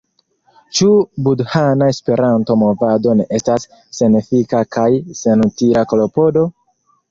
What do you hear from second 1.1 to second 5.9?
budhana Esperanto-movado ne estas senefika kaj senutila